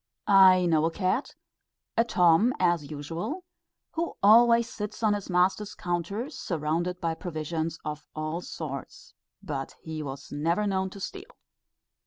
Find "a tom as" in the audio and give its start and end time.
1.95-2.89